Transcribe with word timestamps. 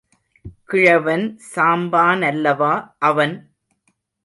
கிழவன் 0.65 1.25
சாம்பானல்லவா 1.51 2.73
அவன்? 3.01 3.35